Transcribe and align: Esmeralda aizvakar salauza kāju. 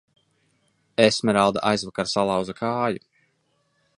Esmeralda 1.03 1.63
aizvakar 1.71 2.11
salauza 2.15 2.57
kāju. 2.63 3.05